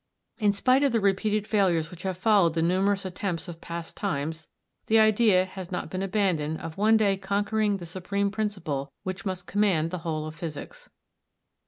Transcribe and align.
In 0.39 0.51
spite 0.53 0.81
of 0.81 0.93
the 0.93 0.99
repeated 0.99 1.45
failures 1.45 1.91
which 1.91 2.01
have 2.01 2.17
followed 2.17 2.55
the 2.55 2.63
numerous 2.63 3.05
attempts 3.05 3.47
of 3.47 3.61
past 3.61 3.95
times, 3.95 4.47
the 4.87 4.97
idea 4.97 5.45
has 5.45 5.71
not 5.71 5.91
been 5.91 6.01
abandoned 6.01 6.59
of 6.59 6.75
one 6.75 6.97
day 6.97 7.17
conquering 7.17 7.77
the 7.77 7.85
supreme 7.85 8.31
principle 8.31 8.91
which 9.03 9.27
must 9.27 9.45
command 9.45 9.91
the 9.91 9.99
whole 9.99 10.25
of 10.25 10.33
physics. 10.33 10.89